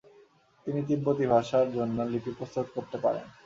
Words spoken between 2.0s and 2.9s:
লিপি প্রস্তুত